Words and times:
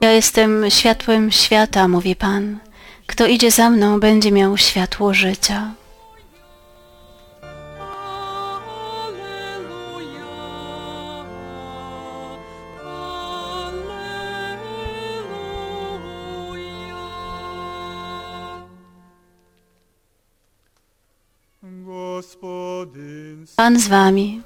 Ja 0.00 0.10
jestem 0.10 0.70
światłem 0.70 1.30
świata, 1.30 1.88
mówi 1.88 2.16
Pan. 2.16 2.58
Kto 3.06 3.26
idzie 3.26 3.50
za 3.50 3.70
mną, 3.70 4.00
będzie 4.00 4.32
miał 4.32 4.56
światło 4.56 5.14
życia. 5.14 5.74
Pan 23.56 23.78
z 23.78 23.88
wami 23.88 24.42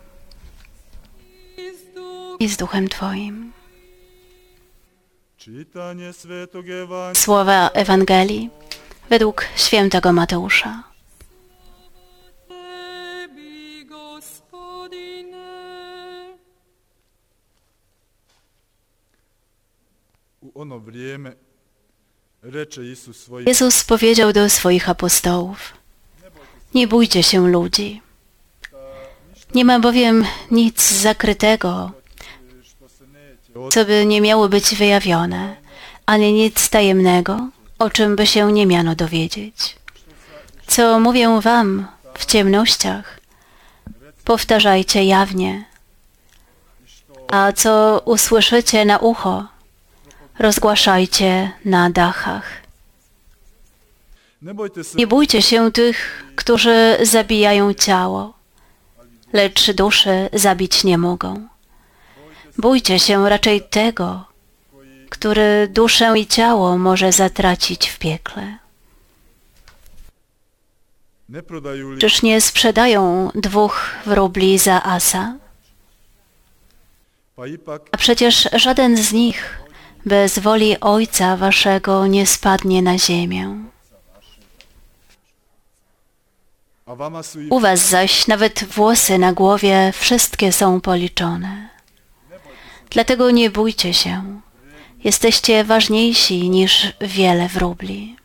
i 2.46 2.48
z 2.48 2.56
duchem 2.56 2.88
Twoim. 2.88 3.52
Słowa 7.14 7.70
Ewangelii 7.74 8.50
według 9.10 9.45
świętego 9.56 10.12
Mateusza. 10.12 10.82
Jezus 23.46 23.85
powiedział 23.85 24.32
do 24.32 24.51
swoich 24.51 24.88
apostołów: 24.88 25.59
Nie 26.74 26.88
bójcie 26.88 27.23
się 27.23 27.48
ludzi. 27.48 28.02
Nie 29.54 29.65
ma 29.65 29.80
bowiem 29.80 30.24
nic 30.51 30.90
zakrytego, 30.90 31.92
co 33.71 33.85
by 33.85 34.07
nie 34.07 34.21
miało 34.21 34.49
być 34.49 34.74
wyjawione, 34.74 35.57
ani 36.07 36.32
nic 36.32 36.71
tajemnego, 36.71 37.49
o 37.79 37.90
czym 37.90 38.16
by 38.16 38.26
się 38.26 38.52
nie 38.52 38.66
miano 38.66 38.95
dowiedzieć. 38.95 39.76
Co 40.66 41.01
mówię 41.01 41.40
wam 41.40 41.87
w 42.15 42.26
ciemnościach, 42.26 43.21
powtarzajcie 44.24 45.04
jawnie, 45.04 45.65
a 47.29 47.52
co 47.52 48.02
usłyszycie 48.04 48.85
na 48.85 48.98
ucho, 48.98 49.46
rozgłaszajcie 50.38 51.51
na 51.65 51.91
dachach. 51.91 52.45
Nie 54.95 55.07
bójcie 55.07 55.43
się 55.43 55.73
tych, 55.73 56.24
którzy 56.37 56.98
zabijają 57.02 57.74
ciało, 57.74 58.35
lecz 59.32 59.70
duszy 59.70 60.29
zabić 60.32 60.85
nie 60.85 60.98
mogą. 60.98 61.55
Bójcie 62.59 62.99
się 62.99 63.29
raczej 63.29 63.62
tego, 63.62 64.25
który 65.10 65.69
duszę 65.69 66.19
i 66.19 66.26
ciało 66.26 66.78
może 66.78 67.12
zatracić 67.12 67.88
w 67.88 67.98
piekle. 67.98 68.59
Czyż 71.98 72.22
nie 72.22 72.41
sprzedają 72.41 73.31
dwóch 73.34 73.94
wróbli 74.06 74.59
za 74.59 74.82
asa? 74.82 75.37
A 77.93 77.97
przecież 77.97 78.48
żaden 78.53 78.97
z 78.97 79.12
nich 79.12 79.59
bez 80.06 80.38
woli 80.38 80.81
Ojca 80.81 81.37
Waszego 81.37 82.06
nie 82.06 82.26
spadnie 82.26 82.82
na 82.82 82.98
ziemię. 82.98 83.56
U 87.50 87.60
Was 87.60 87.88
zaś 87.88 88.26
nawet 88.26 88.64
włosy 88.64 89.19
na 89.19 89.32
głowie 89.32 89.92
wszystkie 89.94 90.53
są 90.53 90.80
policzone. 90.80 91.75
Dlatego 92.96 93.30
nie 93.30 93.50
bójcie 93.50 93.94
się. 93.94 94.40
Jesteście 95.04 95.64
ważniejsi 95.64 96.50
niż 96.50 96.92
wiele 97.00 97.48
wróbli. 97.48 98.16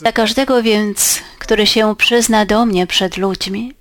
Dla 0.00 0.12
każdego 0.12 0.62
więc, 0.62 1.20
który 1.38 1.66
się 1.66 1.96
przyzna 1.96 2.46
do 2.46 2.66
mnie 2.66 2.86
przed 2.86 3.16
ludźmi, 3.16 3.74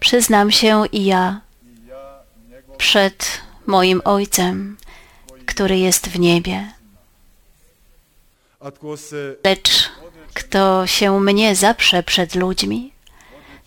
przyznam 0.00 0.50
się 0.50 0.82
i 0.92 1.04
ja 1.04 1.40
przed 2.78 3.40
moim 3.66 4.02
Ojcem, 4.04 4.76
który 5.46 5.78
jest 5.78 6.08
w 6.08 6.18
niebie. 6.18 6.72
Lecz 9.44 9.90
kto 10.34 10.86
się 10.86 11.20
mnie 11.20 11.56
zaprze 11.56 12.02
przed 12.02 12.34
ludźmi, 12.34 12.92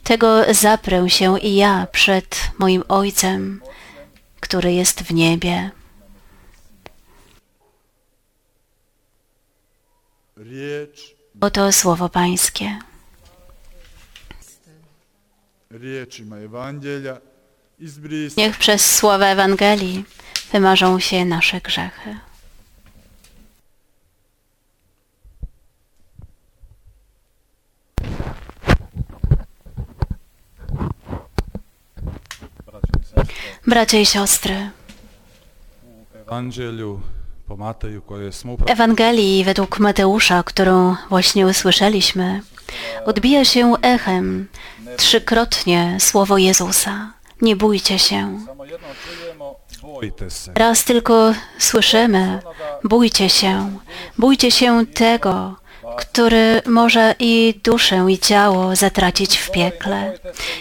tego 0.03 0.53
zaprę 0.53 1.09
się 1.09 1.39
i 1.39 1.55
ja 1.55 1.87
przed 1.91 2.39
moim 2.59 2.83
Ojcem, 2.87 3.61
który 4.45 4.73
jest 4.73 5.01
w 5.01 5.13
niebie. 5.13 5.71
Oto 11.41 11.71
słowo 11.71 12.09
Pańskie. 12.09 12.79
Niech 18.37 18.57
przez 18.57 18.95
słowa 18.95 19.25
Ewangelii 19.25 20.05
wymarzą 20.51 20.99
się 20.99 21.25
nasze 21.25 21.61
grzechy. 21.61 22.15
Bracia 33.67 33.97
i 33.97 34.05
siostry, 34.05 34.69
w 38.57 38.69
Ewangelii 38.69 39.43
według 39.43 39.79
Mateusza, 39.79 40.43
którą 40.43 40.95
właśnie 41.09 41.47
usłyszeliśmy, 41.47 42.41
odbija 43.05 43.45
się 43.45 43.73
echem 43.81 44.47
trzykrotnie 44.97 45.97
słowo 45.99 46.37
Jezusa. 46.37 47.13
Nie 47.41 47.55
bójcie 47.55 47.99
się. 47.99 48.39
Raz 50.55 50.83
tylko 50.83 51.33
słyszymy, 51.59 52.39
bójcie 52.83 53.29
się, 53.29 53.77
bójcie 54.17 54.51
się 54.51 54.85
tego, 54.85 55.55
który 55.97 56.61
może 56.65 57.15
i 57.19 57.59
duszę 57.63 58.05
i 58.09 58.19
ciało 58.19 58.75
zatracić 58.75 59.37
w 59.37 59.51
piekle. 59.51 60.19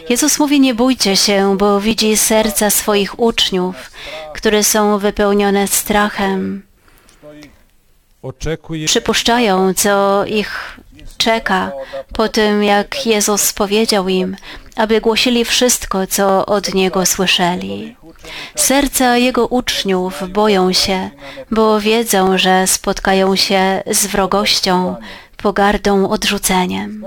Jezus 0.09 0.39
mówi, 0.39 0.61
nie 0.61 0.75
bójcie 0.75 1.17
się, 1.17 1.57
bo 1.59 1.81
widzi 1.81 2.17
serca 2.17 2.71
swoich 2.71 3.21
uczniów, 3.21 3.91
które 4.35 4.65
są 4.65 4.99
wypełnione 4.99 5.69
strachem. 5.69 6.63
Przypuszczają, 8.87 9.75
co 9.75 10.25
ich 10.25 10.79
czeka 11.17 11.73
po 12.13 12.29
tym, 12.29 12.63
jak 12.65 13.07
Jezus 13.07 13.53
powiedział 13.53 14.09
im, 14.09 14.37
aby 14.77 15.01
głosili 15.01 15.45
wszystko, 15.45 16.07
co 16.07 16.47
od 16.47 16.75
Niego 16.75 17.07
słyszeli. 17.07 17.97
Serca 18.55 19.17
Jego 19.17 19.47
uczniów 19.47 20.23
boją 20.33 20.73
się, 20.73 21.11
bo 21.51 21.81
wiedzą, 21.81 22.39
że 22.39 22.67
spotkają 22.67 23.37
się 23.37 23.83
z 23.91 24.07
wrogością, 24.07 24.97
pogardą, 25.37 26.09
odrzuceniem. 26.09 27.05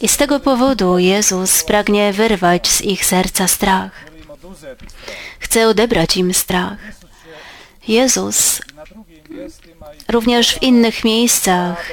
I 0.00 0.08
z 0.08 0.16
tego 0.16 0.40
powodu 0.40 0.98
Jezus 0.98 1.64
pragnie 1.64 2.12
wyrwać 2.12 2.68
z 2.68 2.80
ich 2.80 3.04
serca 3.04 3.48
strach. 3.48 3.90
Chce 5.38 5.68
odebrać 5.68 6.16
im 6.16 6.34
strach. 6.34 6.78
Jezus 7.88 8.62
również 10.08 10.54
w 10.54 10.62
innych 10.62 11.04
miejscach 11.04 11.92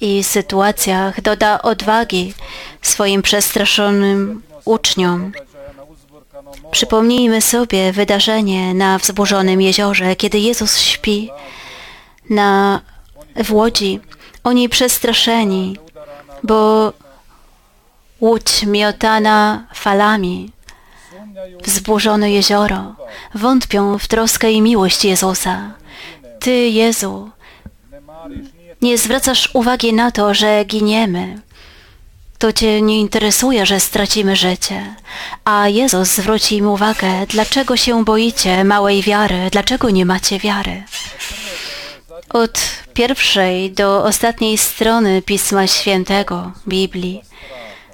i 0.00 0.24
sytuacjach 0.24 1.20
doda 1.20 1.62
odwagi 1.62 2.34
swoim 2.82 3.22
przestraszonym 3.22 4.42
uczniom. 4.64 5.32
Przypomnijmy 6.70 7.40
sobie 7.40 7.92
wydarzenie 7.92 8.74
na 8.74 8.98
wzburzonym 8.98 9.60
jeziorze, 9.60 10.16
kiedy 10.16 10.38
Jezus 10.38 10.78
śpi 10.78 11.30
na, 12.30 12.80
w 13.44 13.52
łodzi. 13.52 14.00
Oni 14.44 14.68
przestraszeni, 14.68 15.76
bo 16.42 16.92
łódź 18.20 18.62
miotana 18.66 19.66
falami, 19.74 20.52
wzburzone 21.64 22.30
jezioro, 22.30 22.94
wątpią 23.34 23.98
w 23.98 24.08
troskę 24.08 24.52
i 24.52 24.62
miłość 24.62 25.04
Jezusa. 25.04 25.70
Ty, 26.40 26.50
Jezu, 26.50 27.30
nie 28.82 28.98
zwracasz 28.98 29.50
uwagi 29.54 29.92
na 29.92 30.10
to, 30.10 30.34
że 30.34 30.64
giniemy. 30.64 31.40
To 32.38 32.52
Cię 32.52 32.82
nie 32.82 33.00
interesuje, 33.00 33.66
że 33.66 33.80
stracimy 33.80 34.36
życie. 34.36 34.94
A 35.44 35.68
Jezus 35.68 36.08
zwróci 36.08 36.56
im 36.56 36.66
uwagę, 36.66 37.26
dlaczego 37.28 37.76
się 37.76 38.04
boicie 38.04 38.64
małej 38.64 39.02
wiary, 39.02 39.48
dlaczego 39.52 39.90
nie 39.90 40.06
macie 40.06 40.38
wiary. 40.38 40.82
Od 42.28 42.60
pierwszej 42.94 43.70
do 43.70 44.04
ostatniej 44.04 44.58
strony 44.58 45.22
Pisma 45.22 45.66
Świętego, 45.66 46.52
Biblii, 46.68 47.22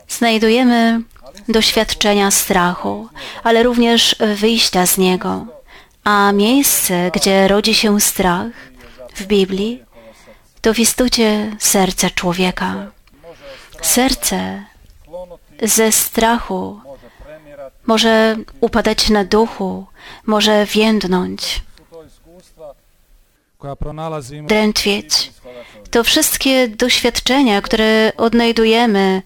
znajdujemy 0.08 1.00
doświadczenia 1.48 2.30
strachu, 2.30 3.08
ale 3.44 3.62
również 3.62 4.16
wyjścia 4.36 4.86
z 4.86 4.98
niego. 4.98 5.46
A 6.04 6.32
miejsce, 6.32 7.10
gdzie 7.14 7.48
rodzi 7.48 7.74
się 7.74 8.00
strach 8.00 8.52
w 9.14 9.26
Biblii, 9.26 9.82
to 10.64 10.74
w 10.74 10.78
istocie 10.78 11.56
serce 11.58 12.10
człowieka. 12.10 12.90
Serce 13.82 14.64
ze 15.62 15.92
strachu 15.92 16.80
może 17.86 18.36
upadać 18.60 19.10
na 19.10 19.24
duchu, 19.24 19.86
może 20.26 20.66
więdnąć, 20.66 21.62
drętwieć. 24.46 25.32
To 25.90 26.04
wszystkie 26.04 26.68
doświadczenia, 26.68 27.62
które 27.62 28.12
odnajdujemy 28.16 29.22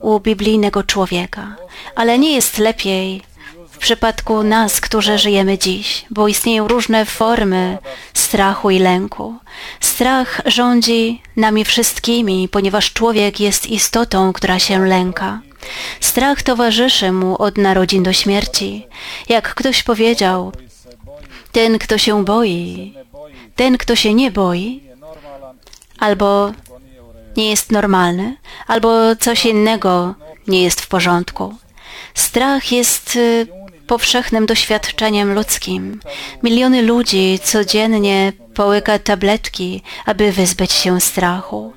u 0.00 0.20
biblijnego 0.20 0.82
człowieka. 0.82 1.56
Ale 1.96 2.18
nie 2.18 2.34
jest 2.34 2.58
lepiej 2.58 3.22
w 3.74 3.78
przypadku 3.78 4.42
nas, 4.42 4.80
którzy 4.80 5.18
żyjemy 5.18 5.58
dziś, 5.58 6.04
bo 6.10 6.28
istnieją 6.28 6.68
różne 6.68 7.04
formy 7.04 7.78
strachu 8.14 8.70
i 8.70 8.78
lęku. 8.78 9.34
Strach 9.80 10.40
rządzi 10.46 11.22
nami 11.36 11.64
wszystkimi, 11.64 12.48
ponieważ 12.48 12.92
człowiek 12.92 13.40
jest 13.40 13.66
istotą, 13.66 14.32
która 14.32 14.58
się 14.58 14.86
lęka. 14.86 15.40
Strach 16.00 16.42
towarzyszy 16.42 17.12
mu 17.12 17.42
od 17.42 17.58
narodzin 17.58 18.02
do 18.02 18.12
śmierci. 18.12 18.86
Jak 19.28 19.54
ktoś 19.54 19.82
powiedział, 19.82 20.52
ten, 21.52 21.78
kto 21.78 21.98
się 21.98 22.24
boi, 22.24 22.94
ten, 23.56 23.78
kto 23.78 23.96
się 23.96 24.14
nie 24.14 24.30
boi, 24.30 24.80
albo 25.98 26.52
nie 27.36 27.50
jest 27.50 27.72
normalny, 27.72 28.36
albo 28.66 29.16
coś 29.16 29.46
innego 29.46 30.14
nie 30.48 30.62
jest 30.62 30.80
w 30.80 30.88
porządku. 30.88 31.54
Strach 32.14 32.72
jest 32.72 33.16
y, 33.16 33.46
powszechnym 33.86 34.46
doświadczeniem 34.46 35.34
ludzkim. 35.34 36.00
Miliony 36.42 36.82
ludzi 36.82 37.38
codziennie 37.42 38.32
połyka 38.54 38.98
tabletki, 38.98 39.82
aby 40.06 40.32
wyzbyć 40.32 40.72
się 40.72 41.00
strachu. 41.00 41.72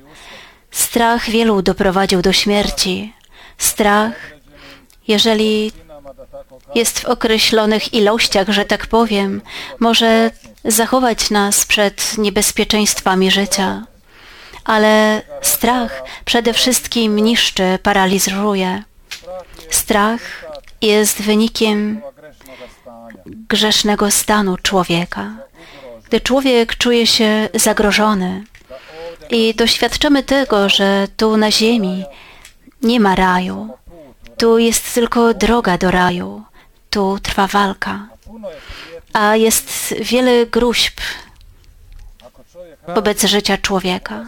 Strach 0.70 1.30
wielu 1.30 1.62
doprowadził 1.62 2.22
do 2.22 2.32
śmierci. 2.32 3.12
Strach, 3.58 4.14
jeżeli 5.08 5.72
jest 6.74 6.98
w 6.98 7.04
określonych 7.04 7.94
ilościach, 7.94 8.48
że 8.48 8.64
tak 8.64 8.86
powiem, 8.86 9.42
może 9.80 10.30
zachować 10.64 11.30
nas 11.30 11.66
przed 11.66 12.18
niebezpieczeństwami 12.18 13.30
życia. 13.30 13.86
Ale 14.64 15.22
strach 15.42 16.02
przede 16.24 16.52
wszystkim 16.52 17.16
niszczy, 17.16 17.78
paraliżuje. 17.82 18.82
Strach 19.70 20.20
jest 20.82 21.22
wynikiem 21.22 22.00
grzesznego 23.26 24.10
stanu 24.10 24.56
człowieka. 24.56 25.36
Gdy 26.04 26.20
człowiek 26.20 26.76
czuje 26.76 27.06
się 27.06 27.48
zagrożony 27.54 28.44
i 29.30 29.54
doświadczamy 29.54 30.22
tego, 30.22 30.68
że 30.68 31.08
tu 31.16 31.36
na 31.36 31.50
ziemi 31.50 32.04
nie 32.82 33.00
ma 33.00 33.14
raju, 33.14 33.68
tu 34.36 34.58
jest 34.58 34.94
tylko 34.94 35.34
droga 35.34 35.78
do 35.78 35.90
raju, 35.90 36.42
tu 36.90 37.18
trwa 37.22 37.46
walka, 37.46 38.08
a 39.12 39.36
jest 39.36 39.94
wiele 40.00 40.46
gruźb 40.46 41.00
wobec 42.94 43.24
życia 43.24 43.58
człowieka. 43.58 44.26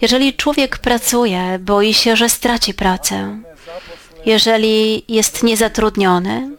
Jeżeli 0.00 0.34
człowiek 0.34 0.78
pracuje, 0.78 1.58
boi 1.60 1.94
się, 1.94 2.16
że 2.16 2.28
straci 2.28 2.74
pracę. 2.74 3.38
Jeżeli 4.26 5.04
jest 5.08 5.42
niezatrudniony, 5.42 6.50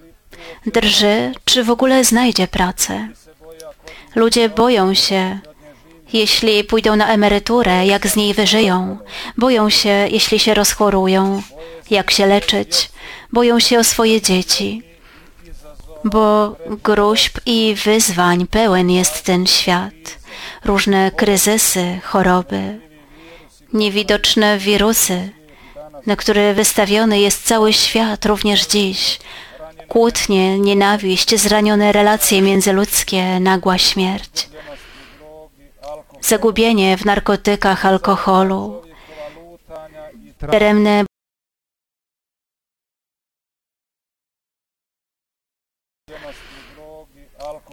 drży, 0.65 1.31
czy 1.45 1.63
w 1.63 1.69
ogóle 1.69 2.03
znajdzie 2.03 2.47
pracę. 2.47 3.07
Ludzie 4.15 4.49
boją 4.49 4.93
się, 4.93 5.39
jeśli 6.13 6.63
pójdą 6.63 6.95
na 6.95 7.07
emeryturę, 7.07 7.85
jak 7.85 8.07
z 8.07 8.15
niej 8.15 8.33
wyżyją. 8.33 8.97
Boją 9.37 9.69
się, 9.69 10.07
jeśli 10.11 10.39
się 10.39 10.53
rozchorują, 10.53 11.41
jak 11.89 12.11
się 12.11 12.25
leczyć. 12.25 12.89
Boją 13.33 13.59
się 13.59 13.79
o 13.79 13.83
swoje 13.83 14.21
dzieci, 14.21 14.81
bo 16.03 16.55
gruźb 16.83 17.37
i 17.45 17.75
wyzwań 17.85 18.47
pełen 18.47 18.89
jest 18.89 19.23
ten 19.23 19.47
świat. 19.47 19.93
Różne 20.65 21.11
kryzysy, 21.11 21.99
choroby, 22.03 22.79
niewidoczne 23.73 24.57
wirusy, 24.57 25.36
na 26.07 26.15
które 26.15 26.53
wystawiony 26.53 27.19
jest 27.19 27.47
cały 27.47 27.73
świat 27.73 28.25
również 28.25 28.67
dziś. 28.67 29.19
Kłótnie, 29.87 30.59
nienawiść, 30.59 31.39
zranione 31.39 31.91
relacje 31.91 32.41
międzyludzkie, 32.41 33.39
nagła 33.39 33.77
śmierć. 33.77 34.49
Zagubienie 36.21 36.97
w 36.97 37.05
narkotykach, 37.05 37.85
alkoholu, 37.85 38.81
daremne 40.41 41.05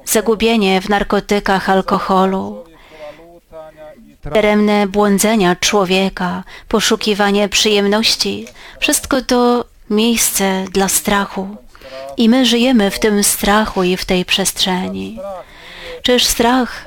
zagubienie 0.05 0.81
w 0.81 0.89
narkotykach, 0.89 1.71
alkoholu, 1.71 2.65
daremne 4.33 4.87
błądzenia 4.87 5.57
człowieka, 5.57 6.45
poszukiwanie 6.69 7.49
przyjemności, 7.49 8.47
wszystko 8.81 9.23
to 9.23 9.65
miejsce 9.91 10.65
dla 10.73 10.89
strachu. 10.89 11.57
I 12.17 12.29
my 12.29 12.47
żyjemy 12.47 12.91
w 12.91 12.99
tym 12.99 13.25
strachu 13.25 13.83
i 13.83 13.97
w 13.97 14.05
tej 14.05 14.25
przestrzeni. 14.25 15.19
Czyż 16.03 16.25
strach 16.25 16.85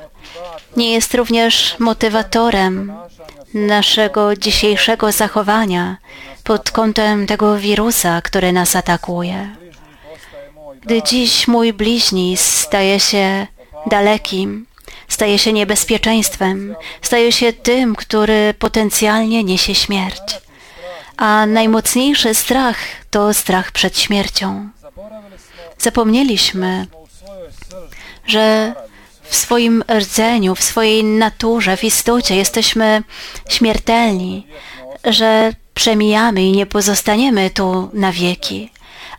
nie 0.76 0.92
jest 0.92 1.14
również 1.14 1.76
motywatorem 1.78 2.92
naszego 3.54 4.36
dzisiejszego 4.36 5.12
zachowania 5.12 5.96
pod 6.44 6.70
kątem 6.70 7.26
tego 7.26 7.56
wirusa, 7.56 8.22
który 8.22 8.52
nas 8.52 8.76
atakuje? 8.76 9.48
Gdy 10.82 11.02
dziś 11.02 11.48
mój 11.48 11.72
bliźni 11.72 12.36
staje 12.36 13.00
się 13.00 13.46
dalekim, 13.86 14.66
staje 15.08 15.38
się 15.38 15.52
niebezpieczeństwem, 15.52 16.76
staje 17.02 17.32
się 17.32 17.52
tym, 17.52 17.96
który 17.96 18.54
potencjalnie 18.58 19.44
niesie 19.44 19.74
śmierć. 19.74 20.22
A 21.16 21.46
najmocniejszy 21.46 22.34
strach 22.34 22.76
to 23.10 23.34
strach 23.34 23.72
przed 23.72 23.98
śmiercią. 23.98 24.68
Zapomnieliśmy, 25.78 26.86
że 28.26 28.74
w 29.22 29.36
swoim 29.36 29.84
rdzeniu, 29.98 30.54
w 30.54 30.62
swojej 30.62 31.04
naturze, 31.04 31.76
w 31.76 31.84
istocie 31.84 32.36
jesteśmy 32.36 33.02
śmiertelni, 33.48 34.46
że 35.04 35.52
przemijamy 35.74 36.42
i 36.42 36.52
nie 36.52 36.66
pozostaniemy 36.66 37.50
tu 37.50 37.90
na 37.92 38.12
wieki, 38.12 38.70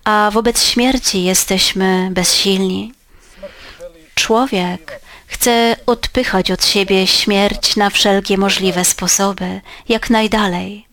a 0.03 0.29
wobec 0.33 0.63
śmierci 0.63 1.23
jesteśmy 1.23 2.09
bezsilni. 2.11 2.93
Człowiek 4.15 5.01
chce 5.29 5.75
odpychać 5.85 6.51
od 6.51 6.65
siebie 6.65 7.07
śmierć 7.07 7.75
na 7.75 7.89
wszelkie 7.89 8.37
możliwe 8.37 8.85
sposoby, 8.85 9.61
jak 9.89 10.09
najdalej. 10.09 10.87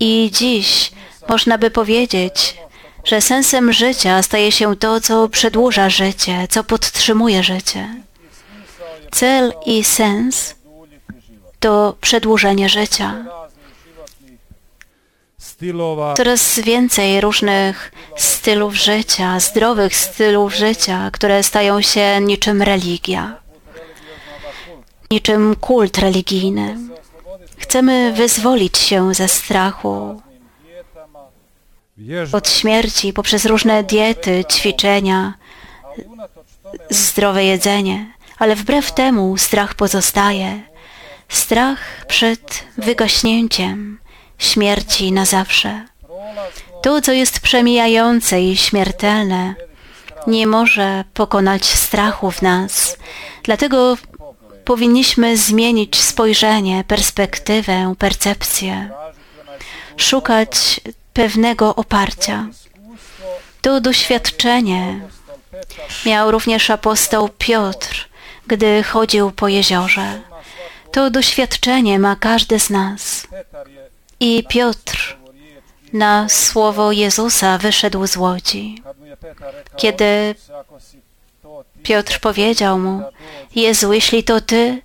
I 0.00 0.30
dziś 0.32 0.92
można 1.28 1.58
by 1.58 1.70
powiedzieć, 1.70 2.56
że 3.04 3.20
sensem 3.20 3.72
życia 3.72 4.22
staje 4.22 4.52
się 4.52 4.76
to, 4.76 5.00
co 5.00 5.28
przedłuża 5.28 5.90
życie, 5.90 6.46
co 6.50 6.64
podtrzymuje 6.64 7.42
życie. 7.42 7.88
Cel 9.10 9.52
i 9.66 9.84
sens 9.84 10.54
to 11.60 11.96
przedłużenie 12.00 12.68
życia. 12.68 13.24
Coraz 16.16 16.58
więcej 16.58 17.20
różnych 17.20 17.92
stylów 18.16 18.74
życia, 18.74 19.40
zdrowych 19.40 19.96
stylów 19.96 20.54
życia, 20.54 21.10
które 21.12 21.42
stają 21.42 21.82
się 21.82 22.20
niczym 22.20 22.62
religia, 22.62 23.39
niczym 25.12 25.56
kult 25.56 25.98
religijny. 25.98 26.76
Chcemy 27.58 28.12
wyzwolić 28.12 28.78
się 28.78 29.14
ze 29.14 29.28
strachu, 29.28 30.22
od 32.32 32.50
śmierci 32.50 33.12
poprzez 33.12 33.44
różne 33.46 33.84
diety, 33.84 34.44
ćwiczenia, 34.52 35.34
zdrowe 36.90 37.44
jedzenie, 37.44 38.12
ale 38.38 38.56
wbrew 38.56 38.92
temu 38.92 39.36
strach 39.36 39.74
pozostaje. 39.74 40.62
Strach 41.28 42.06
przed 42.06 42.64
wygaśnięciem 42.78 43.98
śmierci 44.38 45.12
na 45.12 45.24
zawsze. 45.24 45.84
To, 46.82 47.00
co 47.00 47.12
jest 47.12 47.40
przemijające 47.40 48.42
i 48.42 48.56
śmiertelne, 48.56 49.54
nie 50.26 50.46
może 50.46 51.04
pokonać 51.14 51.64
strachu 51.64 52.30
w 52.30 52.42
nas. 52.42 52.96
Dlatego 53.42 53.96
powinniśmy 54.70 55.36
zmienić 55.36 56.02
spojrzenie, 56.02 56.84
perspektywę, 56.84 57.94
percepcję, 57.98 58.90
szukać 59.96 60.80
pewnego 61.12 61.74
oparcia. 61.74 62.46
To 63.60 63.80
doświadczenie 63.80 65.00
miał 66.06 66.30
również 66.30 66.70
apostoł 66.70 67.28
Piotr, 67.38 68.08
gdy 68.46 68.82
chodził 68.82 69.30
po 69.30 69.48
jeziorze. 69.48 70.20
To 70.92 71.10
doświadczenie 71.10 71.98
ma 71.98 72.16
każdy 72.16 72.60
z 72.60 72.70
nas. 72.70 73.26
I 74.20 74.44
Piotr 74.48 75.16
na 75.92 76.28
słowo 76.28 76.92
Jezusa 76.92 77.58
wyszedł 77.58 78.06
z 78.06 78.16
łodzi. 78.16 78.82
Kiedy 79.76 80.34
Piotr 81.82 82.20
powiedział 82.20 82.78
mu, 82.78 83.02
Jezu, 83.54 83.92
jeśli 83.92 84.24
to 84.24 84.40
Ty, 84.40 84.82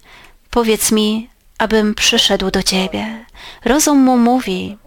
powiedz 0.50 0.91
mi, 0.91 1.29
abym 1.57 1.95
przyszedł 1.95 2.51
do 2.51 2.63
Ciebie. 2.63 3.25
Rozum 3.65 3.98
mu 3.98 4.17
mówi, 4.17 4.77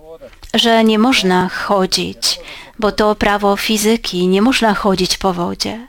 że 0.54 0.84
nie 0.84 0.98
można 0.98 1.48
chodzić, 1.48 2.40
bo 2.78 2.92
to 2.92 3.14
prawo 3.14 3.56
fizyki, 3.56 4.28
nie 4.28 4.42
można 4.42 4.74
chodzić 4.74 5.18
po 5.18 5.32
wodzie. 5.32 5.86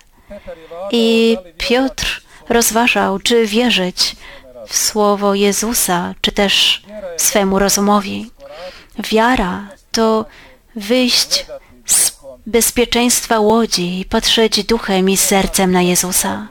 I 0.91 1.37
Piotr 1.57 2.21
rozważał, 2.49 3.19
czy 3.19 3.45
wierzyć 3.45 4.15
w 4.67 4.77
słowo 4.77 5.35
Jezusa, 5.35 6.13
czy 6.21 6.31
też 6.31 6.81
swemu 7.17 7.59
rozumowi. 7.59 8.31
Wiara 9.11 9.67
to 9.91 10.25
wyjść 10.75 11.45
bezpieczeństwa 12.49 13.39
łodzi 13.39 14.05
patrzeć 14.09 14.63
duchem 14.63 15.09
i 15.09 15.17
sercem 15.17 15.71
na 15.71 15.81
Jezusa. 15.81 16.47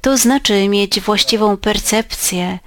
To 0.00 0.16
znaczy 0.16 0.68
mieć 0.68 1.00
właściwą 1.00 1.56
percepcję, 1.56 2.58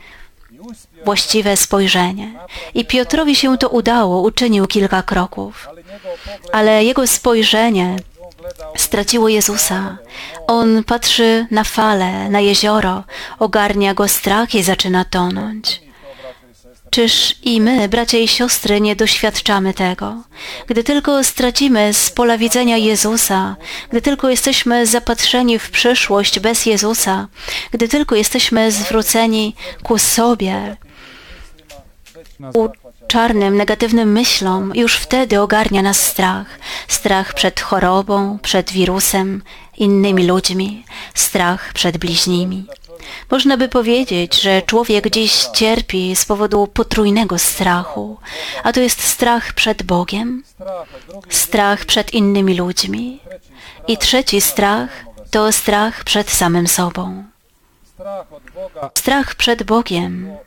właściwe 1.05 1.57
spojrzenie. 1.57 2.31
I 2.73 2.85
Piotrowi 2.85 3.35
się 3.35 3.57
to 3.57 3.69
udało, 3.69 4.21
uczynił 4.21 4.67
kilka 4.67 5.03
kroków. 5.03 5.67
Ale 6.51 6.83
jego 6.83 7.07
spojrzenie 7.07 7.95
straciło 8.77 9.29
Jezusa. 9.29 9.97
On 10.47 10.83
patrzy 10.83 11.47
na 11.51 11.63
fale, 11.63 12.29
na 12.29 12.39
jezioro, 12.39 13.03
ogarnia 13.39 13.93
go 13.93 14.07
strach 14.07 14.55
i 14.55 14.63
zaczyna 14.63 15.05
tonąć. 15.05 15.84
Czyż 16.89 17.35
i 17.43 17.61
my, 17.61 17.89
bracia 17.89 18.17
i 18.17 18.27
siostry, 18.27 18.81
nie 18.81 18.95
doświadczamy 18.95 19.73
tego? 19.73 20.23
Gdy 20.67 20.83
tylko 20.83 21.23
stracimy 21.23 21.93
z 21.93 22.09
pola 22.09 22.37
widzenia 22.37 22.77
Jezusa, 22.77 23.55
gdy 23.89 24.01
tylko 24.01 24.29
jesteśmy 24.29 24.87
zapatrzeni 24.87 25.59
w 25.59 25.71
przyszłość 25.71 26.39
bez 26.39 26.65
Jezusa, 26.65 27.27
gdy 27.71 27.87
tylko 27.87 28.15
jesteśmy 28.15 28.71
zwróceni 28.71 29.55
ku 29.83 29.97
sobie, 29.97 30.77
u 32.53 32.69
czarnym, 33.07 33.57
negatywnym 33.57 34.11
myślom, 34.11 34.71
już 34.75 34.95
wtedy 34.95 35.41
ogarnia 35.41 35.81
nas 35.81 35.99
strach. 35.99 36.59
Strach 36.87 37.33
przed 37.33 37.59
chorobą, 37.59 38.39
przed 38.39 38.71
wirusem, 38.71 39.41
innymi 39.77 40.27
ludźmi, 40.27 40.85
strach 41.13 41.73
przed 41.73 41.97
bliźnimi. 41.97 42.65
Można 43.31 43.57
by 43.57 43.69
powiedzieć, 43.69 44.41
że 44.41 44.61
człowiek 44.61 45.09
dziś 45.09 45.45
cierpi 45.53 46.15
z 46.15 46.25
powodu 46.25 46.67
potrójnego 46.67 47.39
strachu, 47.39 48.17
a 48.63 48.73
to 48.73 48.79
jest 48.79 49.03
strach 49.03 49.53
przed 49.53 49.83
Bogiem, 49.83 50.43
strach 51.29 51.85
przed 51.85 52.13
innymi 52.13 52.57
ludźmi 52.57 53.19
i 53.87 53.97
trzeci 53.97 54.41
strach 54.41 55.05
to 55.31 55.51
strach 55.51 56.03
przed 56.03 56.29
samym 56.29 56.67
sobą. 56.67 57.23
Strach 58.95 59.35
przed 59.35 59.63
Bogiem 59.63 60.37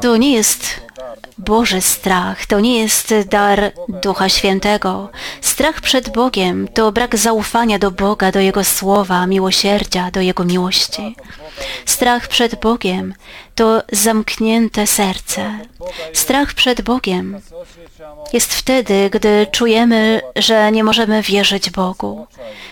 to 0.00 0.16
nie 0.16 0.32
jest 0.32 0.80
Boży 1.38 1.80
strach, 1.80 2.46
to 2.46 2.60
nie 2.60 2.78
jest 2.78 3.14
dar 3.28 3.72
Ducha 4.02 4.28
Świętego. 4.28 5.10
Strach 5.40 5.80
przed 5.80 6.10
Bogiem 6.10 6.68
to 6.74 6.92
brak 6.92 7.16
zaufania 7.16 7.78
do 7.78 7.90
Boga, 7.90 8.32
do 8.32 8.40
Jego 8.40 8.64
słowa, 8.64 9.26
miłosierdzia, 9.26 10.10
do 10.10 10.20
Jego 10.20 10.44
miłości. 10.44 11.16
Strach 11.86 12.28
przed 12.28 12.60
Bogiem 12.60 13.14
to 13.54 13.82
zamknięte 13.92 14.86
serce. 14.86 15.58
Strach 16.12 16.54
przed 16.54 16.82
Bogiem 16.82 17.40
jest 18.32 18.54
wtedy, 18.54 19.10
gdy 19.10 19.46
czujemy, 19.52 20.20
że 20.36 20.72
nie 20.72 20.84
możemy 20.84 21.22
wierzyć 21.22 21.70
Bogu, 21.70 22.26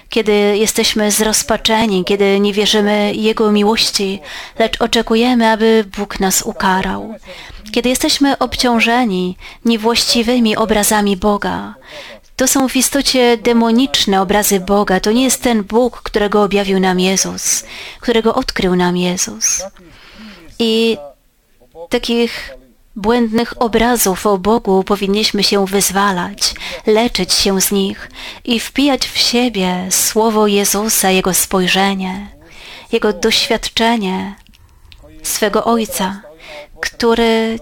kiedy 0.08 0.32
jesteśmy 0.32 1.10
zrozpaczeni, 1.10 2.04
kiedy 2.04 2.40
nie 2.40 2.52
wierzymy 2.52 3.12
Jego 3.14 3.52
miłości, 3.52 4.20
lecz 4.58 4.80
oczekujemy, 4.80 5.50
aby 5.50 5.84
Bóg 5.96 6.20
nas 6.20 6.42
ukarał, 6.42 7.14
kiedy 7.72 7.88
jesteśmy 7.88 8.38
obciążeni 8.38 9.36
niewłaściwymi 9.64 10.56
obrazami 10.56 11.16
Boga. 11.16 11.74
To 12.36 12.48
są 12.48 12.68
w 12.68 12.76
istocie 12.76 13.36
demoniczne 13.36 14.22
obrazy 14.22 14.60
Boga. 14.60 15.00
To 15.00 15.12
nie 15.12 15.24
jest 15.24 15.42
ten 15.42 15.62
Bóg, 15.62 16.02
którego 16.02 16.42
objawił 16.42 16.80
nam 16.80 17.00
Jezus, 17.00 17.64
którego 18.00 18.34
odkrył 18.34 18.76
nam 18.76 18.96
Jezus. 18.96 19.62
I 20.58 20.96
takich 21.88 22.56
błędnych 22.96 23.62
obrazów 23.62 24.26
o 24.26 24.38
Bogu 24.38 24.84
powinniśmy 24.84 25.42
się 25.42 25.66
wyzwalać, 25.66 26.54
leczyć 26.86 27.32
się 27.32 27.60
z 27.60 27.72
nich 27.72 28.10
i 28.44 28.60
wpijać 28.60 29.08
w 29.08 29.18
siebie 29.18 29.86
słowo 29.90 30.46
Jezusa, 30.46 31.10
Jego 31.10 31.34
spojrzenie, 31.34 32.28
Jego 32.92 33.12
doświadczenie 33.12 34.34
swego 35.22 35.64
Ojca, 35.64 36.22
który 36.80 37.58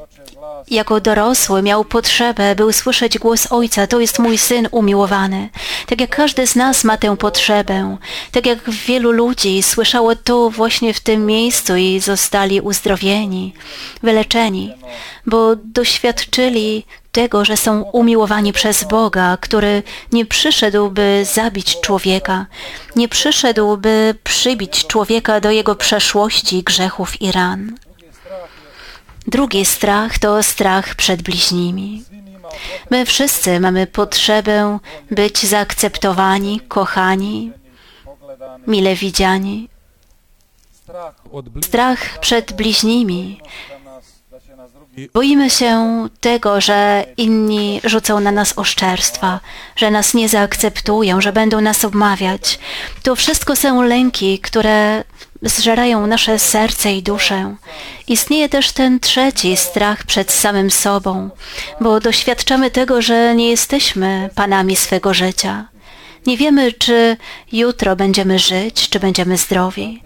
jako 0.70 1.00
dorosły 1.00 1.62
miał 1.62 1.84
potrzebę, 1.84 2.54
by 2.54 2.66
usłyszeć 2.66 3.18
głos 3.18 3.52
Ojca, 3.52 3.86
to 3.86 4.00
jest 4.00 4.18
mój 4.18 4.38
Syn 4.38 4.68
umiłowany. 4.70 5.48
Tak 5.86 6.00
jak 6.00 6.16
każdy 6.16 6.46
z 6.46 6.56
nas 6.56 6.84
ma 6.84 6.96
tę 6.96 7.16
potrzebę, 7.16 7.96
tak 8.32 8.46
jak 8.46 8.70
wielu 8.70 9.12
ludzi 9.12 9.62
słyszało 9.62 10.16
to 10.16 10.50
właśnie 10.50 10.94
w 10.94 11.00
tym 11.00 11.26
miejscu 11.26 11.76
i 11.76 12.00
zostali 12.00 12.60
uzdrowieni, 12.60 13.54
wyleczeni, 14.02 14.74
bo 15.26 15.56
doświadczyli 15.56 16.84
tego, 17.12 17.44
że 17.44 17.56
są 17.56 17.82
umiłowani 17.82 18.52
przez 18.52 18.84
Boga, 18.84 19.36
który 19.40 19.82
nie 20.12 20.26
przyszedł, 20.26 20.90
by 20.90 21.26
zabić 21.34 21.80
człowieka, 21.80 22.46
nie 22.96 23.08
przyszedł, 23.08 23.76
by 23.76 24.14
przybić 24.24 24.86
człowieka 24.86 25.40
do 25.40 25.50
jego 25.50 25.74
przeszłości, 25.74 26.62
grzechów 26.62 27.22
i 27.22 27.32
ran. 27.32 27.76
Drugi 29.26 29.64
strach 29.64 30.18
to 30.18 30.42
strach 30.42 30.94
przed 30.94 31.22
bliźnimi. 31.22 32.04
My 32.90 33.06
wszyscy 33.06 33.60
mamy 33.60 33.86
potrzebę 33.86 34.78
być 35.10 35.46
zaakceptowani, 35.46 36.60
kochani, 36.68 37.52
mile 38.66 38.94
widziani. 38.94 39.68
Strach 41.64 42.18
przed 42.18 42.52
bliźnimi. 42.52 43.40
Boimy 45.14 45.50
się 45.50 46.08
tego, 46.20 46.60
że 46.60 47.06
inni 47.16 47.80
rzucą 47.84 48.20
na 48.20 48.32
nas 48.32 48.58
oszczerstwa, 48.58 49.40
że 49.76 49.90
nas 49.90 50.14
nie 50.14 50.28
zaakceptują, 50.28 51.20
że 51.20 51.32
będą 51.32 51.60
nas 51.60 51.84
obmawiać. 51.84 52.58
To 53.02 53.16
wszystko 53.16 53.56
są 53.56 53.82
lęki, 53.82 54.38
które 54.38 55.04
zżerają 55.44 56.06
nasze 56.06 56.38
serce 56.38 56.92
i 56.92 57.02
duszę. 57.02 57.56
Istnieje 58.08 58.48
też 58.48 58.72
ten 58.72 59.00
trzeci 59.00 59.56
strach 59.56 60.04
przed 60.04 60.32
samym 60.32 60.70
sobą, 60.70 61.30
bo 61.80 62.00
doświadczamy 62.00 62.70
tego, 62.70 63.02
że 63.02 63.34
nie 63.34 63.50
jesteśmy 63.50 64.30
panami 64.34 64.76
swego 64.76 65.14
życia. 65.14 65.68
Nie 66.26 66.36
wiemy, 66.36 66.72
czy 66.72 67.16
jutro 67.52 67.96
będziemy 67.96 68.38
żyć, 68.38 68.88
czy 68.88 69.00
będziemy 69.00 69.36
zdrowi, 69.36 70.02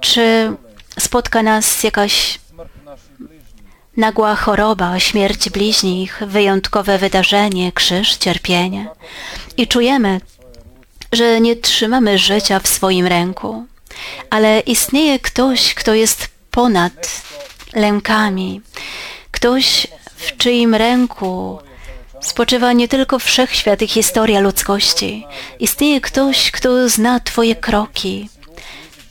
czy 0.00 0.52
spotka 0.98 1.42
nas 1.42 1.82
jakaś 1.82 2.38
nagła 3.96 4.34
choroba, 4.36 4.98
śmierć 4.98 5.50
bliźnich, 5.50 6.22
wyjątkowe 6.26 6.98
wydarzenie, 6.98 7.72
krzyż, 7.72 8.16
cierpienie. 8.16 8.88
I 9.56 9.66
czujemy, 9.66 10.20
że 11.12 11.40
nie 11.40 11.56
trzymamy 11.56 12.18
życia 12.18 12.60
w 12.60 12.68
swoim 12.68 13.06
ręku. 13.06 13.66
Ale 14.30 14.60
istnieje 14.60 15.18
ktoś, 15.18 15.74
kto 15.74 15.94
jest 15.94 16.28
ponad 16.50 17.22
lękami. 17.72 18.60
Ktoś, 19.30 19.86
w 20.16 20.36
czyim 20.36 20.74
ręku 20.74 21.58
spoczywa 22.20 22.72
nie 22.72 22.88
tylko 22.88 23.18
wszechświat 23.18 23.82
i 23.82 23.88
historia 23.88 24.40
ludzkości. 24.40 25.26
Istnieje 25.58 26.00
ktoś, 26.00 26.50
kto 26.50 26.88
zna 26.88 27.20
Twoje 27.20 27.56
kroki. 27.56 28.28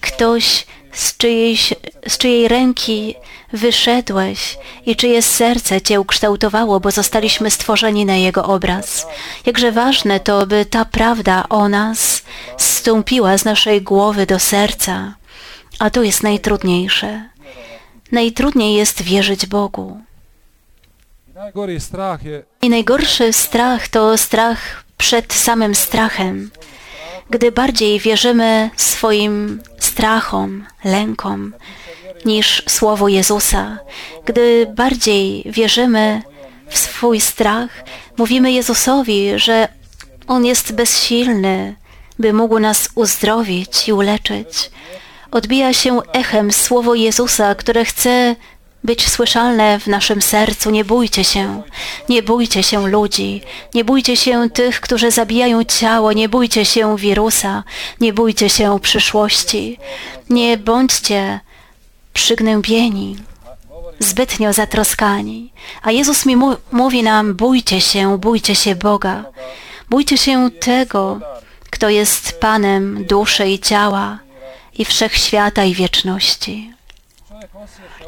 Ktoś, 0.02 0.66
z, 0.91 1.17
czyjejś, 1.17 1.74
z 2.08 2.17
czyjej 2.17 2.48
ręki 2.48 3.15
wyszedłeś 3.53 4.58
i 4.86 4.96
czyje 4.96 5.22
serce 5.22 5.81
Cię 5.81 6.01
ukształtowało, 6.01 6.79
bo 6.79 6.91
zostaliśmy 6.91 7.51
stworzeni 7.51 8.05
na 8.05 8.15
Jego 8.15 8.43
obraz. 8.43 9.08
Jakże 9.46 9.72
ważne 9.72 10.19
to, 10.19 10.48
by 10.48 10.65
ta 10.65 10.86
prawda 10.86 11.46
o 11.50 11.69
nas 11.69 12.24
zstąpiła 12.58 13.38
z 13.38 13.46
naszej 13.46 13.81
głowy 13.81 14.25
do 14.25 14.39
serca. 14.39 15.13
A 15.79 15.89
to 15.89 16.03
jest 16.03 16.24
najtrudniejsze. 16.24 17.29
Najtrudniej 18.12 18.75
jest 18.75 19.01
wierzyć 19.01 19.46
Bogu. 19.46 20.01
I 22.62 22.69
najgorszy 22.69 23.34
strach 23.34 23.88
to 23.88 24.17
strach 24.17 24.84
przed 24.98 25.34
samym 25.34 25.75
strachem. 25.75 26.51
Gdy 27.29 27.51
bardziej 27.51 28.00
wierzymy 28.00 28.69
swoim 28.75 29.62
strachom, 30.00 30.65
lękom 30.84 31.53
niż 32.25 32.63
Słowo 32.68 33.08
Jezusa, 33.08 33.79
gdy 34.25 34.74
bardziej 34.75 35.44
wierzymy 35.46 36.22
w 36.70 36.77
swój 36.77 37.22
strach, 37.22 37.70
mówimy 38.18 38.51
Jezusowi, 38.51 39.32
że 39.36 39.68
On 40.27 40.46
jest 40.46 40.74
bezsilny, 40.74 41.75
by 42.20 42.34
mógł 42.34 42.60
nas 42.60 42.89
uzdrowić 42.96 43.88
i 43.88 43.94
uleczyć. 43.94 44.72
Odbija 45.32 45.74
się 45.74 46.01
echem 46.13 46.51
Słowo 46.51 46.96
Jezusa, 46.96 47.56
które 47.56 47.86
chce 47.86 48.36
być 48.84 49.10
słyszalne 49.10 49.80
w 49.80 49.88
naszym 49.88 50.22
sercu. 50.22 50.70
Nie 50.70 50.86
bójcie 50.86 51.24
się, 51.24 51.62
nie 52.10 52.24
bójcie 52.24 52.64
się 52.64 52.88
ludzi, 52.88 53.42
nie 53.74 53.84
bójcie 53.84 54.18
się 54.18 54.50
tych, 54.50 54.82
którzy 54.82 55.12
zabijają 55.12 55.64
ciało, 55.64 56.14
nie 56.14 56.30
bójcie 56.30 56.66
się 56.66 56.98
wirusa, 56.98 57.64
nie 58.02 58.14
bójcie 58.14 58.50
się 58.50 58.80
przyszłości. 58.80 59.78
Nie 60.30 60.58
bądźcie 60.58 61.40
przygnębieni, 62.14 63.18
zbytnio 64.00 64.54
zatroskani. 64.54 65.54
A 65.82 65.92
Jezus 65.92 66.26
mi 66.26 66.36
mówi 66.72 67.04
nam, 67.04 67.36
bójcie 67.36 67.82
się, 67.82 68.18
bójcie 68.18 68.56
się 68.56 68.76
Boga. 68.76 69.26
Bójcie 69.90 70.18
się 70.18 70.52
tego, 70.52 71.20
kto 71.70 71.90
jest 71.90 72.40
Panem 72.40 73.06
duszy 73.06 73.48
i 73.48 73.60
ciała 73.60 74.20
i 74.78 74.86
wszechświata 74.86 75.64
i 75.64 75.74
wieczności. 75.74 76.74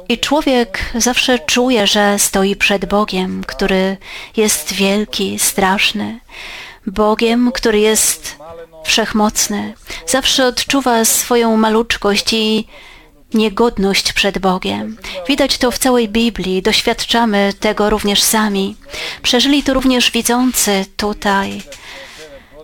I 0.09 0.17
człowiek 0.17 0.79
zawsze 0.95 1.39
czuje, 1.39 1.87
że 1.87 2.19
stoi 2.19 2.55
przed 2.55 2.85
Bogiem, 2.85 3.43
który 3.47 3.97
jest 4.37 4.73
wielki, 4.73 5.39
straszny. 5.39 6.19
Bogiem, 6.87 7.51
który 7.51 7.79
jest 7.79 8.37
wszechmocny. 8.83 9.73
Zawsze 10.07 10.47
odczuwa 10.47 11.05
swoją 11.05 11.57
maluczkość 11.57 12.33
i 12.33 12.67
niegodność 13.33 14.13
przed 14.13 14.39
Bogiem. 14.39 14.97
Widać 15.27 15.57
to 15.57 15.71
w 15.71 15.77
całej 15.77 16.09
Biblii, 16.09 16.61
doświadczamy 16.61 17.53
tego 17.59 17.89
również 17.89 18.21
sami. 18.21 18.75
Przeżyli 19.21 19.63
to 19.63 19.73
również 19.73 20.11
widzący 20.11 20.85
tutaj 20.97 21.61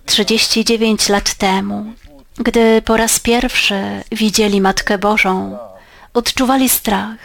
39 0.05 1.09
lat 1.09 1.33
temu, 1.33 1.93
gdy 2.37 2.81
po 2.81 2.97
raz 2.97 3.19
pierwszy 3.19 3.75
widzieli 4.11 4.61
Matkę 4.61 4.97
Bożą, 4.97 5.57
odczuwali 6.17 6.69
strach, 6.69 7.17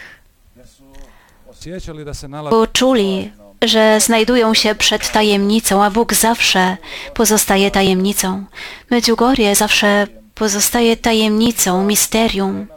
bo 2.49 2.67
czuli, 2.67 3.31
że 3.61 3.99
znajdują 3.99 4.53
się 4.53 4.75
przed 4.75 5.11
tajemnicą, 5.11 5.83
a 5.83 5.91
Bóg 5.91 6.13
zawsze 6.13 6.77
pozostaje 7.13 7.71
tajemnicą. 7.71 8.45
Medjugorje 8.89 9.55
zawsze 9.55 10.07
pozostaje 10.35 10.97
tajemnicą, 10.97 11.83
misterium, 11.83 12.67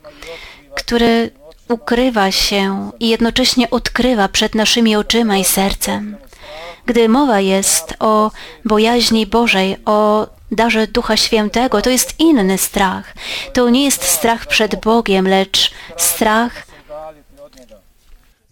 które 0.74 1.28
ukrywa 1.68 2.30
się 2.30 2.90
i 3.00 3.08
jednocześnie 3.08 3.70
odkrywa 3.70 4.28
przed 4.28 4.54
naszymi 4.54 4.96
oczyma 4.96 5.36
i 5.36 5.44
sercem. 5.44 6.16
Gdy 6.86 7.08
mowa 7.08 7.40
jest 7.40 7.94
o 7.98 8.30
bojaźni 8.64 9.26
Bożej, 9.26 9.76
o 9.84 10.26
darze 10.50 10.86
Ducha 10.86 11.16
Świętego, 11.16 11.82
to 11.82 11.90
jest 11.90 12.20
inny 12.20 12.58
strach. 12.58 13.14
To 13.52 13.70
nie 13.70 13.84
jest 13.84 14.04
strach 14.04 14.46
przed 14.46 14.80
Bogiem, 14.80 15.28
lecz 15.28 15.70
strach 15.96 16.66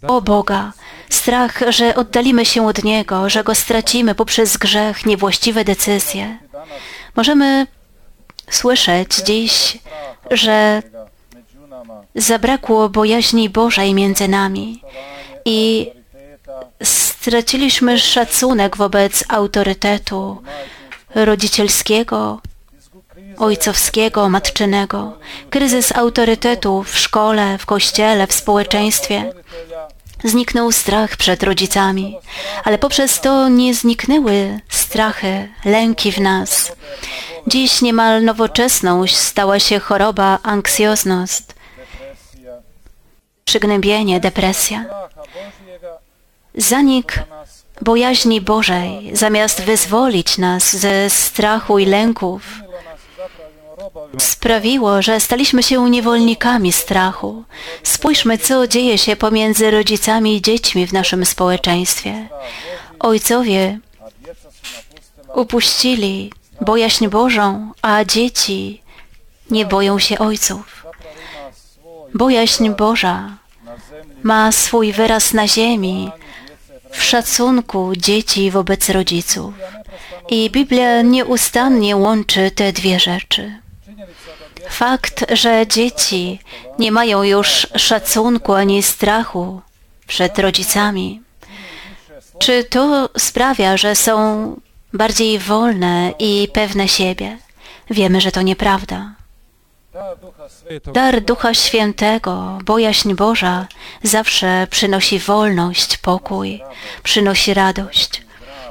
o 0.09 0.21
Boga. 0.21 0.73
Strach, 1.11 1.61
że 1.69 1.95
oddalimy 1.95 2.45
się 2.45 2.67
od 2.67 2.85
Niego, 2.85 3.31
że 3.31 3.45
Go 3.45 3.55
stracimy 3.55 4.15
poprzez 4.15 4.57
grzech, 4.57 5.07
niewłaściwe 5.07 5.65
decyzje. 5.65 6.39
Możemy 7.17 7.67
słyszeć 8.51 9.17
dziś, 9.17 9.79
że 10.31 10.83
zabrakło 12.15 12.89
bojaźni 12.89 13.51
Bożej 13.51 13.95
między 13.95 14.29
nami 14.29 14.83
i 15.45 15.91
straciliśmy 16.83 17.99
szacunek 17.99 18.77
wobec 18.77 19.25
autorytetu 19.29 20.43
rodzicielskiego, 21.15 22.41
ojcowskiego, 23.39 24.29
matczynego. 24.29 25.19
Kryzys 25.51 25.93
autorytetu 25.93 26.83
w 26.83 26.99
szkole, 26.99 27.59
w 27.59 27.67
kościele, 27.67 28.27
w 28.27 28.33
społeczeństwie. 28.33 29.33
Zniknął 30.25 30.73
strach 30.73 31.17
przed 31.17 31.43
rodzicami, 31.43 32.19
ale 32.65 32.79
poprzez 32.79 33.21
to 33.21 33.49
nie 33.49 33.75
zniknęły 33.75 34.61
strachy, 34.69 35.49
lęki 35.65 36.13
w 36.13 36.21
nas. 36.21 36.73
Dziś 37.47 37.83
niemal 37.83 38.25
nowoczesność 38.25 39.17
stała 39.17 39.59
się 39.61 39.79
choroba 39.79 40.39
anksjozność, 40.43 41.43
przygnębienie, 43.45 44.21
depresja. 44.21 44.85
Zanik 46.55 47.23
bojaźni 47.83 48.41
Bożej, 48.41 49.11
zamiast 49.13 49.63
wyzwolić 49.63 50.39
nas 50.39 50.77
ze 50.77 51.11
strachu 51.11 51.79
i 51.79 51.87
lęków, 51.87 52.43
sprawiło, 54.19 55.03
że 55.03 55.21
staliśmy 55.21 55.63
się 55.63 55.91
niewolnikami 55.91 56.73
strachu. 56.73 57.45
Spójrzmy, 57.83 58.39
co 58.39 58.67
dzieje 58.67 58.99
się 58.99 59.17
pomiędzy 59.17 59.71
rodzicami 59.71 60.37
i 60.37 60.43
dziećmi 60.43 60.87
w 60.87 60.93
naszym 60.93 61.27
społeczeństwie. 61.27 62.29
Ojcowie 62.99 63.79
upuścili 65.35 66.33
bojaźń 66.61 67.09
Bożą, 67.09 67.73
a 67.83 68.05
dzieci 68.05 68.83
nie 69.51 69.67
boją 69.67 69.99
się 69.99 70.19
ojców. 70.19 70.87
Bojaźń 72.15 72.71
Boża 72.71 73.31
ma 74.23 74.53
swój 74.53 74.93
wyraz 74.93 75.33
na 75.33 75.49
ziemi, 75.49 76.11
w 76.95 77.03
szacunku 77.03 77.93
dzieci 77.97 78.51
wobec 78.51 78.91
rodziców. 78.91 79.55
I 80.29 80.51
Biblia 80.51 81.03
nieustannie 81.03 81.97
łączy 81.97 82.51
te 82.51 82.73
dwie 82.73 83.01
rzeczy. 83.01 83.59
Fakt, 84.69 85.25
że 85.33 85.67
dzieci 85.67 86.41
nie 86.79 86.93
mają 86.93 87.23
już 87.23 87.67
szacunku 87.77 88.53
ani 88.53 88.83
strachu 88.83 89.61
przed 90.07 90.39
rodzicami, 90.39 91.23
czy 92.39 92.65
to 92.65 93.11
sprawia, 93.19 93.77
że 93.77 93.97
są 93.97 94.15
bardziej 94.93 95.39
wolne 95.39 96.15
i 96.19 96.49
pewne 96.53 96.89
siebie? 96.89 97.39
Wiemy, 97.91 98.21
że 98.21 98.33
to 98.33 98.43
nieprawda. 98.43 99.15
Dar 100.93 101.21
Ducha 101.21 101.55
Świętego, 101.55 102.59
bojaźń 102.65 103.15
Boża 103.15 103.67
zawsze 104.03 104.67
przynosi 104.71 105.19
wolność, 105.19 105.97
pokój, 105.97 106.63
przynosi 107.03 107.55
radość, 107.55 108.23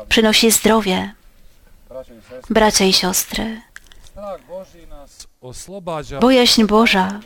przynosi 0.09 0.51
zdrowie, 0.51 1.13
bracia 2.49 2.85
i 2.85 2.93
siostry. 2.93 3.61
Bojaźń 6.21 6.63
Boża 6.63 7.19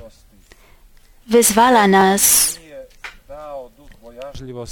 wyzwala 1.28 1.88
nas 1.88 2.58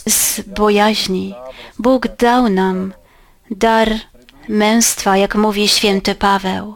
z 0.07 0.41
bojaźni. 0.41 1.35
Bóg 1.79 2.07
dał 2.07 2.49
nam 2.49 2.93
dar 3.51 3.89
męstwa, 4.49 5.17
jak 5.17 5.35
mówi 5.35 5.67
święty 5.67 6.15
Paweł. 6.15 6.75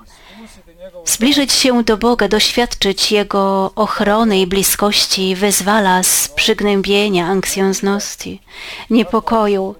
Zbliżyć 1.10 1.54
się 1.54 1.84
do 1.84 1.98
Boga, 1.98 2.28
doświadczyć 2.28 3.12
Jego 3.12 3.72
ochrony 3.76 4.39
i 4.39 4.48
bliskości 4.48 5.36
wyzwala 5.36 6.04
z 6.04 6.28
przygnębienia, 6.28 7.28
anksjozności, 7.28 8.41
niepokoju. 8.89 9.76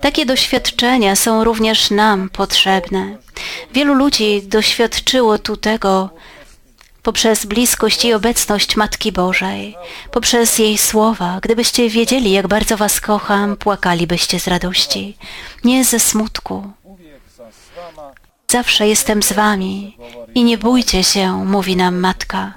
Takie 0.00 0.26
doświadczenia 0.26 1.16
są 1.16 1.44
również 1.44 1.90
nam 1.90 2.28
potrzebne. 2.28 3.16
Wielu 3.72 3.94
ludzi 3.94 4.42
doświadczyło 4.42 5.38
tu 5.38 5.56
tego 5.56 6.10
poprzez 7.02 7.46
bliskość 7.46 8.04
i 8.04 8.12
obecność 8.14 8.76
Matki 8.76 9.12
Bożej, 9.12 9.76
poprzez 10.10 10.58
jej 10.58 10.78
słowa. 10.78 11.38
Gdybyście 11.42 11.90
wiedzieli, 11.90 12.32
jak 12.32 12.48
bardzo 12.48 12.76
Was 12.76 13.00
kocham, 13.00 13.56
płakalibyście 13.56 14.40
z 14.40 14.48
radości, 14.48 15.16
nie 15.64 15.84
ze 15.84 16.00
smutku. 16.00 16.72
Zawsze 18.54 18.88
jestem 18.88 19.22
z 19.22 19.32
wami 19.32 19.96
i 20.34 20.44
nie 20.44 20.58
bójcie 20.58 21.04
się, 21.04 21.44
mówi 21.44 21.76
nam 21.76 22.00
matka. 22.00 22.54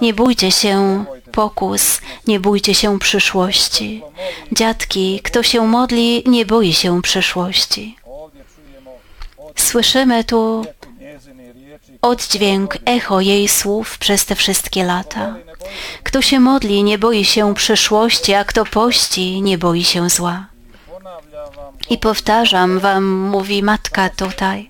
Nie 0.00 0.14
bójcie 0.14 0.50
się 0.50 1.04
pokus, 1.32 2.00
nie 2.26 2.40
bójcie 2.40 2.74
się 2.74 2.98
przyszłości. 2.98 4.02
Dziadki, 4.52 5.20
kto 5.24 5.42
się 5.42 5.66
modli, 5.66 6.22
nie 6.26 6.46
boi 6.46 6.72
się 6.72 7.02
przyszłości. 7.02 7.96
Słyszymy 9.56 10.24
tu 10.24 10.64
oddźwięk, 12.02 12.78
echo 12.84 13.20
jej 13.20 13.48
słów 13.48 13.98
przez 13.98 14.24
te 14.24 14.34
wszystkie 14.34 14.84
lata. 14.84 15.36
Kto 16.02 16.22
się 16.22 16.40
modli, 16.40 16.84
nie 16.84 16.98
boi 16.98 17.24
się 17.24 17.54
przyszłości, 17.54 18.34
a 18.34 18.44
kto 18.44 18.64
pości, 18.64 19.42
nie 19.42 19.58
boi 19.58 19.84
się 19.84 20.10
zła. 20.10 20.46
I 21.90 21.98
powtarzam 21.98 22.78
wam, 22.78 23.04
mówi 23.04 23.62
matka 23.62 24.08
tutaj, 24.08 24.69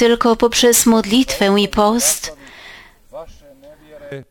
tylko 0.00 0.36
poprzez 0.36 0.86
modlitwę 0.86 1.60
i 1.60 1.68
post 1.68 2.36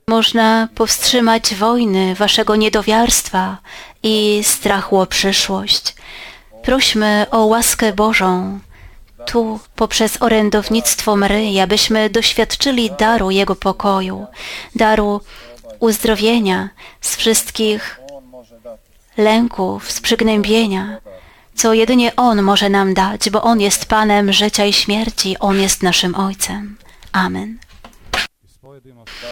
można 0.08 0.68
powstrzymać 0.76 1.56
wojny 1.56 2.16
waszego 2.16 2.56
niedowiarstwa 2.56 3.58
i 4.04 4.42
strachu 4.44 5.00
o 5.00 5.06
przyszłość. 5.06 5.96
Prośmy 6.64 7.26
o 7.32 7.46
łaskę 7.46 7.94
Bożą 7.94 8.60
tu 9.26 9.60
poprzez 9.76 10.22
orędownictwo 10.22 11.16
Maryi, 11.16 11.60
abyśmy 11.60 12.10
doświadczyli 12.10 12.92
daru 13.00 13.32
Jego 13.32 13.56
pokoju, 13.56 14.28
daru 14.76 15.22
uzdrowienia 15.80 16.70
z 17.02 17.16
wszystkich 17.16 18.00
lęków, 19.18 19.92
z 19.92 20.02
przygnębienia, 20.02 20.98
co 21.60 21.74
jedynie 21.74 22.16
On 22.16 22.42
może 22.42 22.70
nam 22.70 22.94
dać, 22.94 23.30
bo 23.30 23.42
On 23.42 23.62
jest 23.62 23.86
Panem 23.86 24.34
życia 24.34 24.66
i 24.66 24.74
śmierci, 24.74 25.36
On 25.40 25.60
jest 25.60 25.84
naszym 25.84 26.16
Ojcem. 26.16 26.78
Amen. 27.12 27.58